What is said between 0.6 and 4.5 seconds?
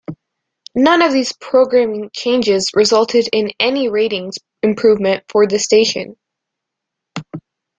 None of these programming changes resulted in any ratings